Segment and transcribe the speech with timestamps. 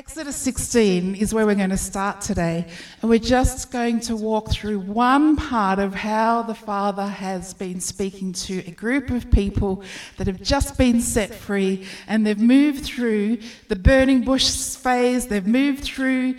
[0.00, 2.66] Exodus 16 is where we're going to start today,
[3.02, 7.82] and we're just going to walk through one part of how the Father has been
[7.82, 9.82] speaking to a group of people
[10.16, 13.36] that have just been set free, and they've moved through
[13.68, 16.34] the burning bush phase, they've moved through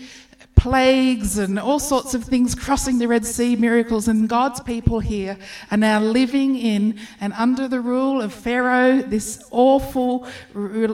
[0.61, 5.35] plagues and all sorts of things crossing the Red Sea, miracles, and God's people here
[5.71, 10.27] are now living in and under the rule of Pharaoh, this awful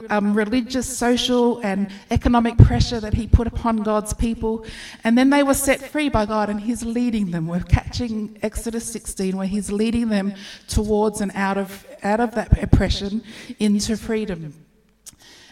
[0.08, 4.64] um, religious, social, and economic pressure that he put upon God's people.
[5.04, 7.46] And then they were set free by God, and He's leading them.
[7.46, 10.32] We're catching Exodus 16, where He's leading them
[10.66, 13.22] towards and out of, out of that oppression
[13.58, 14.54] into freedom.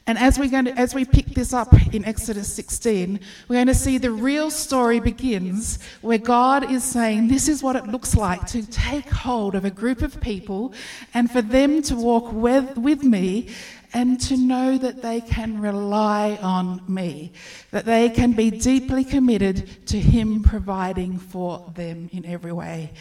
[0.08, 3.66] And as, we're going to, as we pick this up in Exodus 16, we're going
[3.66, 8.14] to see the real story begins where God is saying, This is what it looks
[8.14, 10.72] like to take hold of a group of people
[11.12, 13.48] and for them to walk with, with me
[13.92, 17.32] and to know that they can rely on me,
[17.72, 22.92] that they can be deeply committed to Him providing for them in every way.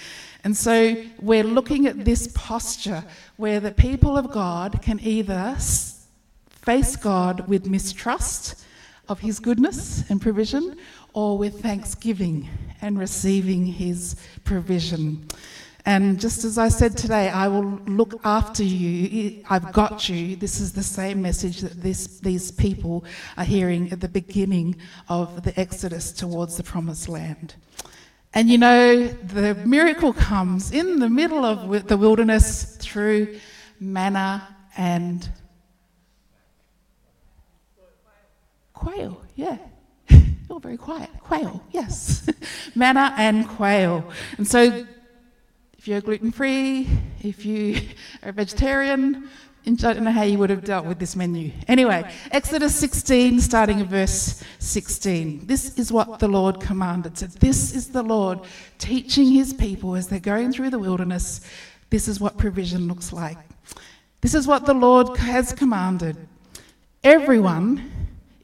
[0.43, 3.03] And so we're looking at this posture
[3.35, 5.55] where the people of God can either
[6.65, 8.65] face God with mistrust
[9.07, 10.77] of His goodness and provision,
[11.13, 12.49] or with thanksgiving
[12.81, 15.27] and receiving His provision.
[15.85, 19.43] And just as I said today, I will look after you.
[19.47, 20.35] I've got you.
[20.35, 23.05] This is the same message that this, these people
[23.37, 24.77] are hearing at the beginning
[25.07, 27.53] of the Exodus towards the promised land.
[28.33, 33.39] And you know, the miracle comes in the middle of the wilderness through
[33.79, 35.29] manna and
[38.75, 39.57] Quail, yeah.
[40.49, 41.09] You're very quiet.
[41.21, 42.29] Quail, yes.
[42.75, 44.11] Manna and quail.
[44.37, 44.85] And so,
[45.77, 46.87] if you're gluten free,
[47.21, 47.81] if you
[48.23, 49.29] are a vegetarian,
[49.65, 51.51] I don't know how you would have dealt with this menu.
[51.67, 55.47] Anyway, Exodus 16, starting in verse 16.
[55.47, 57.17] This is what the Lord commanded.
[57.17, 58.41] So, this is the Lord
[58.77, 61.41] teaching his people as they're going through the wilderness.
[61.89, 63.37] This is what provision looks like.
[64.21, 66.17] This is what the Lord has commanded.
[67.03, 67.91] Everyone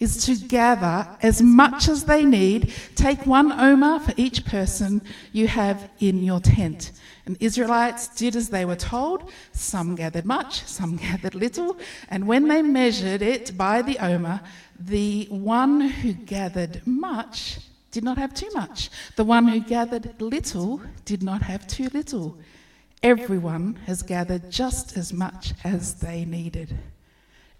[0.01, 2.73] is to gather as much as they need.
[2.95, 5.01] Take one omer for each person
[5.31, 6.91] you have in your tent.
[7.27, 9.31] And Israelites did as they were told.
[9.53, 11.77] Some gathered much, some gathered little.
[12.09, 14.41] And when they measured it by the omer,
[14.79, 17.59] the one who gathered much
[17.91, 18.89] did not have too much.
[19.17, 22.39] The one who gathered little did not have too little.
[23.03, 26.75] Everyone has gathered just as much as they needed.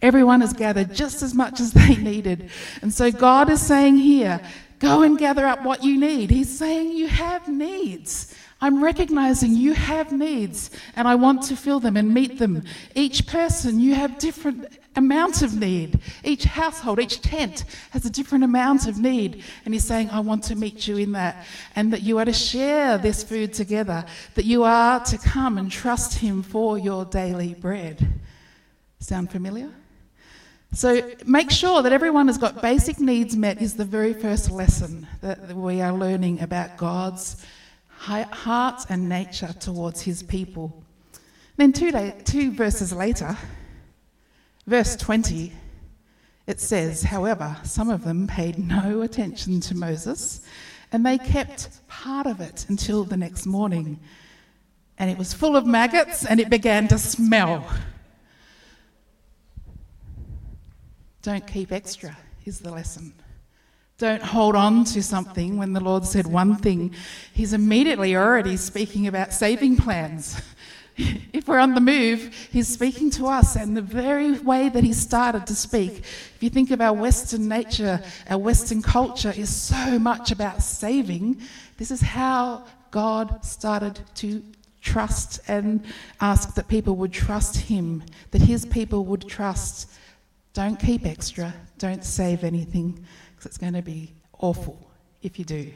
[0.02, 2.50] Everyone has gathered just as much as they needed.
[2.82, 4.42] And so God is saying here,
[4.80, 6.32] go and gather up what you need.
[6.32, 8.34] He's saying you have needs.
[8.64, 12.64] I'm recognizing you have needs and I want to fill them and meet them.
[12.94, 16.00] Each person, you have different amounts of need.
[16.24, 19.44] Each household, each tent has a different amount of need.
[19.66, 21.46] And he's saying, I want to meet you in that.
[21.76, 25.72] And that you are to share this food together, that you are to come and
[25.72, 28.08] trust him for your daily bread.
[29.00, 29.72] Sound familiar?
[30.74, 35.06] So make sure that everyone has got basic needs met is the very first lesson
[35.20, 37.46] that we are learning about God's
[37.90, 40.82] heart and nature towards his people.
[41.58, 43.38] Then two, day, two verses later,
[44.66, 45.52] verse 20,
[46.48, 50.40] it says, However, some of them paid no attention to Moses,
[50.94, 54.00] and they kept part of it until the next morning.
[54.98, 57.70] And it was full of maggots, and it began to smell.
[61.22, 63.14] Don't keep extra, is the lesson.
[64.00, 66.96] Don't hold on to something when the Lord said one thing.
[67.34, 70.42] He's immediately already speaking about saving plans.
[70.98, 74.94] if we're on the move, He's speaking to us, and the very way that He
[74.94, 80.00] started to speak, if you think of our Western nature, our Western culture is so
[80.00, 81.40] much about saving.
[81.78, 84.44] This is how God started to
[84.82, 85.86] trust and
[86.20, 88.02] ask that people would trust Him,
[88.32, 89.88] that His people would trust
[90.54, 91.54] don't keep extra.
[91.78, 95.72] Don't save anything because it's going to be awful if you do.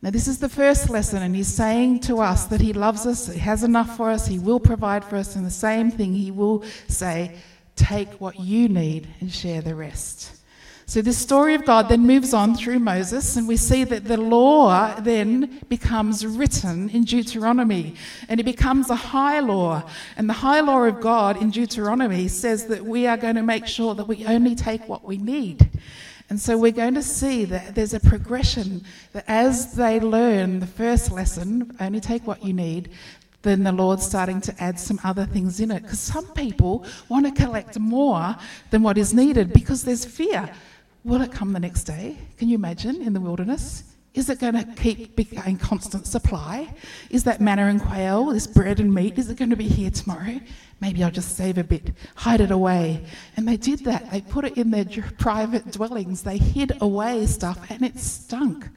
[0.00, 3.28] Now, this is the first lesson, and he's saying to us that he loves us,
[3.28, 6.32] he has enough for us, he will provide for us, and the same thing he
[6.32, 7.36] will say
[7.76, 10.41] take what you need and share the rest.
[10.84, 14.16] So, this story of God then moves on through Moses, and we see that the
[14.16, 17.94] law then becomes written in Deuteronomy,
[18.28, 19.84] and it becomes a high law.
[20.16, 23.66] And the high law of God in Deuteronomy says that we are going to make
[23.66, 25.70] sure that we only take what we need.
[26.28, 30.66] And so we're going to see that there's a progression that as they learn the
[30.66, 32.90] first lesson, only take what you need,
[33.42, 35.82] then the Lord's starting to add some other things in it.
[35.82, 38.34] Because some people want to collect more
[38.70, 40.50] than what is needed because there's fear.
[41.04, 42.16] Will it come the next day?
[42.38, 43.84] Can you imagine in the wilderness?
[44.14, 46.74] Is it going to keep being constant supply?
[47.08, 49.90] Is that manna and quail, this bread and meat, is it going to be here
[49.90, 50.38] tomorrow?
[50.82, 53.06] Maybe I'll just save a bit, hide it away.
[53.36, 54.10] And they did that.
[54.10, 54.84] They put it in their
[55.18, 56.22] private dwellings.
[56.22, 58.68] They hid away stuff and it stunk.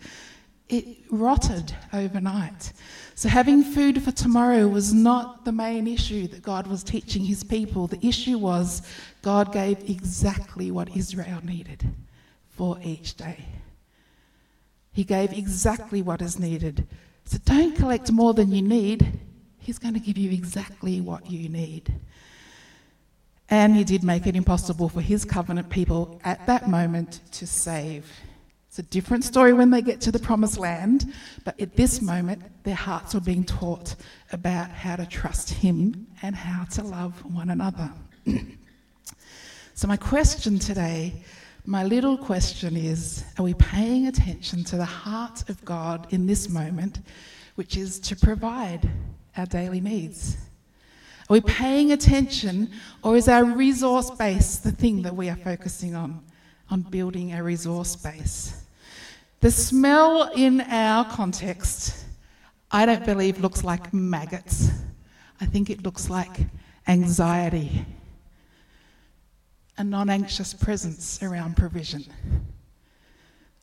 [0.69, 2.72] It rotted overnight.
[3.13, 7.44] So, having food for tomorrow was not the main issue that God was teaching his
[7.44, 7.88] people.
[7.88, 8.81] The issue was
[9.22, 11.88] God gave exactly what Israel needed
[12.56, 13.46] for each day.
[14.92, 16.88] He gave exactly what is needed.
[17.25, 19.19] So don't collect more than you need.
[19.60, 21.94] He's going to give you exactly what you need.
[23.50, 28.10] And he did make it impossible for his covenant people at that moment to save.
[28.68, 31.13] It's a different story when they get to the promised land,
[31.44, 33.96] but at this moment, their hearts were being taught
[34.31, 37.92] about how to trust him and how to love one another.
[39.74, 41.24] so, my question today
[41.68, 46.48] my little question is are we paying attention to the heart of God in this
[46.50, 47.00] moment,
[47.56, 48.90] which is to provide
[49.36, 50.38] our daily needs?
[51.28, 52.70] Are we paying attention,
[53.04, 56.24] or is our resource base the thing that we are focusing on,
[56.70, 58.62] on building a resource base?
[59.40, 62.06] The smell in our context,
[62.70, 64.70] I don't believe looks like maggots.
[65.42, 66.42] I think it looks like
[66.88, 67.86] anxiety
[69.77, 72.06] a non anxious presence around provision.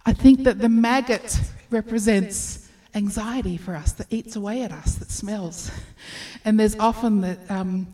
[0.05, 5.11] I think that the maggot represents anxiety for us that eats away at us, that
[5.11, 5.71] smells.
[6.45, 7.87] And there's often that, um,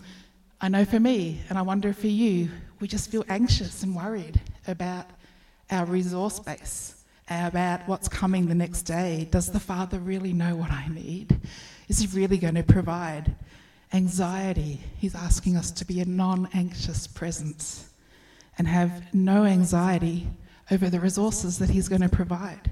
[0.62, 2.48] I know for me, and I wonder for you,
[2.80, 5.04] we just feel anxious and worried about
[5.70, 9.28] our resource base, about what's coming the next day.
[9.30, 11.38] Does the Father really know what I need?
[11.88, 13.36] Is He really going to provide?
[13.92, 17.88] Anxiety, He's asking us to be a non anxious presence
[18.58, 20.26] and have no anxiety
[20.70, 22.70] over the resources that He's going to provide.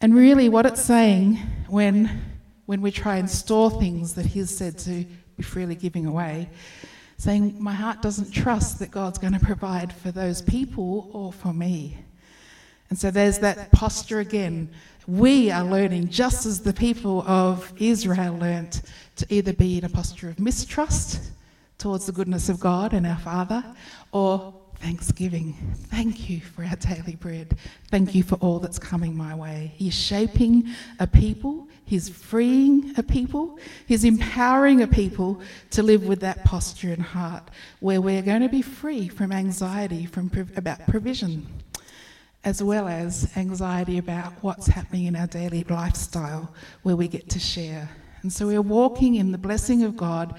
[0.00, 1.36] And really, what it's saying
[1.68, 2.24] when,
[2.66, 5.04] when we try and store things that He's said to
[5.36, 6.48] be freely giving away,
[7.18, 11.52] saying, My heart doesn't trust that God's going to provide for those people or for
[11.52, 11.98] me.
[12.90, 14.70] And so there's that posture again.
[15.06, 18.82] We are learning, just as the people of Israel learnt,
[19.16, 21.32] to either be in a posture of mistrust
[21.78, 23.64] towards the goodness of God and our Father,
[24.12, 25.54] or thanksgiving.
[25.88, 27.56] Thank you for our daily bread.
[27.90, 29.72] Thank you for all that's coming my way.
[29.76, 30.68] He's shaping
[31.00, 35.40] a people, He's freeing a people, He's empowering a people
[35.70, 40.06] to live with that posture and heart where we're going to be free from anxiety
[40.06, 41.46] from about provision.
[42.44, 47.40] As well as anxiety about what's happening in our daily lifestyle, where we get to
[47.40, 47.90] share.
[48.22, 50.38] And so we're walking in the blessing of God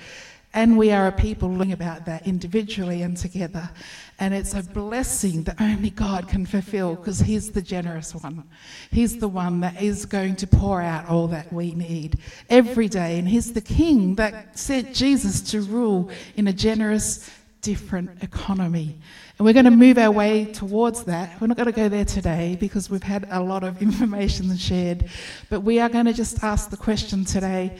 [0.53, 3.69] and we are a people learning about that individually and together.
[4.17, 8.43] And it's a blessing that only God can fulfill because He's the generous one.
[8.89, 12.17] He's the one that is going to pour out all that we need
[12.49, 13.19] every day.
[13.19, 17.29] And He's the King that sent Jesus to rule in a generous,
[17.61, 18.97] different economy.
[19.37, 21.39] And we're going to move our way towards that.
[21.39, 25.05] We're not going to go there today because we've had a lot of information shared.
[25.49, 27.77] But we are going to just ask the question today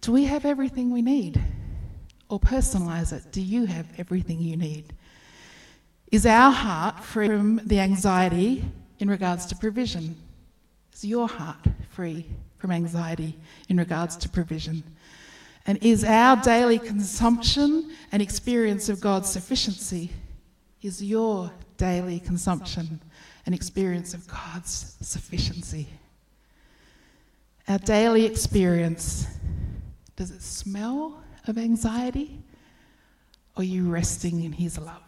[0.00, 1.42] do we have everything we need?
[2.28, 3.32] Or personalize it.
[3.32, 4.92] Do you have everything you need?
[6.10, 8.64] Is our heart free from the anxiety
[8.98, 10.16] in regards to provision?
[10.94, 12.26] Is your heart free
[12.58, 13.38] from anxiety
[13.68, 14.82] in regards to provision?
[15.66, 20.10] And is our daily consumption and experience of God's sufficiency?
[20.80, 23.00] Is your daily consumption
[23.44, 25.86] and experience of God's sufficiency?
[27.68, 29.26] Our daily experience,
[30.16, 32.40] does it smell of anxiety?
[33.56, 35.02] Or are you resting in His love?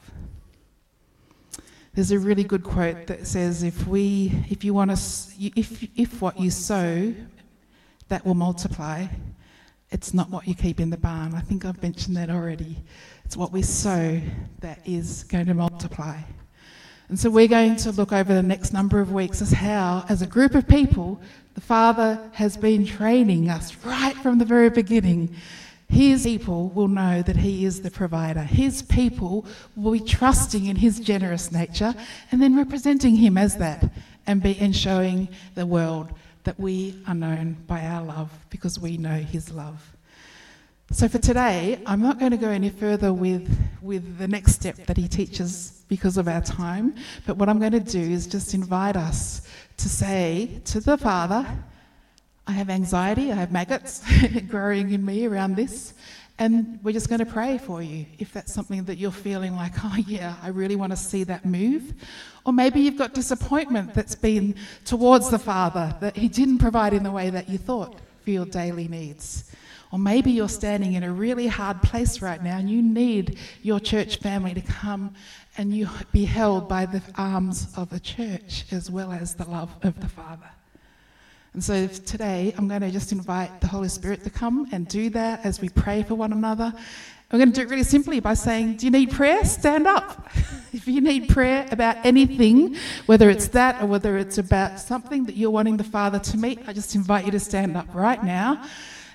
[1.95, 4.97] There's a really good quote that says, "If we, if you want to,
[5.39, 7.13] if if what you sow,
[8.09, 9.07] that will multiply.
[9.91, 12.77] It's not what you keep in the barn." I think I've mentioned that already.
[13.25, 14.21] It's what we sow
[14.61, 16.19] that is going to multiply.
[17.09, 20.23] And so we're going to look over the next number of weeks as how, as
[20.23, 21.21] a group of people,
[21.55, 25.35] the Father has been training us right from the very beginning
[25.91, 28.43] his people will know that He is the provider.
[28.43, 29.45] His people
[29.75, 31.95] will be trusting in His generous nature
[32.31, 33.91] and then representing Him as that
[34.25, 36.13] and, be, and showing the world
[36.45, 39.97] that we are known by our love because we know His love.
[40.93, 43.51] So for today, I'm not going to go any further with,
[43.83, 46.95] with the next step that He teaches because of our time,
[47.27, 49.43] but what I'm going to do is just invite us
[49.79, 51.45] to say to the Father,
[52.47, 54.03] I have anxiety, I have maggots
[54.49, 55.95] growing in me around this,
[56.41, 59.73] And we're just going to pray for you if that's something that you're feeling like,
[59.85, 61.93] oh, yeah, I really want to see that move.
[62.47, 64.55] Or maybe you've got disappointment that's been
[64.87, 68.47] towards the Father, that He didn't provide in the way that you thought for your
[68.47, 69.53] daily needs.
[69.93, 73.79] Or maybe you're standing in a really hard place right now and you need your
[73.79, 75.15] church family to come
[75.59, 79.75] and you be held by the arms of the church as well as the love
[79.83, 80.49] of the Father.
[81.53, 85.11] And so today I'm going to just invite the Holy Spirit to come and do
[85.11, 86.73] that as we pray for one another.
[87.33, 89.45] We're going to do it really simply by saying, Do you need prayer?
[89.45, 90.29] Stand up.
[90.73, 92.77] if you need prayer about anything,
[93.07, 96.61] whether it's that or whether it's about something that you're wanting the Father to meet,
[96.69, 98.65] I just invite you to stand up right now.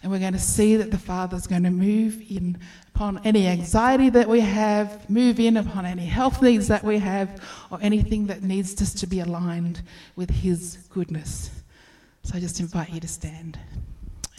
[0.03, 2.57] And we're going to see that the Father's going to move in
[2.93, 7.41] upon any anxiety that we have, move in upon any health needs that we have,
[7.71, 9.81] or anything that needs us to be aligned
[10.15, 11.49] with His goodness.
[12.25, 13.59] So I just invite you to stand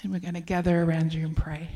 [0.02, 1.68] and we're going to gather around you and pray.